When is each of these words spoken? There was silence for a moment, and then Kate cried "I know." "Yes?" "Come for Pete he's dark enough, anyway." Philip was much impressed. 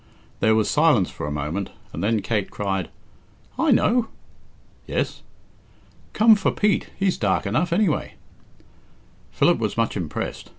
There 0.39 0.55
was 0.55 0.67
silence 0.67 1.11
for 1.11 1.27
a 1.27 1.31
moment, 1.31 1.69
and 1.93 2.03
then 2.03 2.23
Kate 2.23 2.49
cried 2.49 2.89
"I 3.59 3.69
know." 3.69 4.07
"Yes?" 4.87 5.21
"Come 6.13 6.33
for 6.33 6.49
Pete 6.49 6.89
he's 6.97 7.19
dark 7.19 7.45
enough, 7.45 7.71
anyway." 7.71 8.13
Philip 9.31 9.59
was 9.59 9.77
much 9.77 9.95
impressed. 9.95 10.49